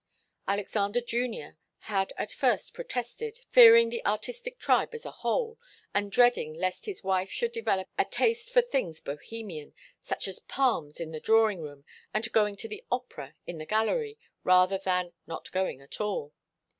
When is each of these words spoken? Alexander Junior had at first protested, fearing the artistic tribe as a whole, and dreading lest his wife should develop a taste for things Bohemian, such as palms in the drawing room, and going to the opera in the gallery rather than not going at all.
Alexander 0.47 0.99
Junior 0.99 1.59
had 1.81 2.11
at 2.17 2.31
first 2.31 2.73
protested, 2.73 3.41
fearing 3.51 3.91
the 3.91 4.03
artistic 4.03 4.57
tribe 4.57 4.95
as 4.95 5.05
a 5.05 5.11
whole, 5.11 5.59
and 5.93 6.11
dreading 6.11 6.55
lest 6.55 6.87
his 6.87 7.03
wife 7.03 7.29
should 7.29 7.51
develop 7.51 7.87
a 7.99 8.05
taste 8.05 8.51
for 8.51 8.63
things 8.63 8.99
Bohemian, 8.99 9.75
such 10.01 10.27
as 10.27 10.39
palms 10.39 10.99
in 10.99 11.11
the 11.11 11.19
drawing 11.19 11.61
room, 11.61 11.85
and 12.15 12.31
going 12.31 12.55
to 12.55 12.67
the 12.67 12.83
opera 12.91 13.35
in 13.45 13.59
the 13.59 13.65
gallery 13.67 14.17
rather 14.43 14.79
than 14.79 15.13
not 15.27 15.51
going 15.51 15.81
at 15.81 16.01
all. 16.01 16.33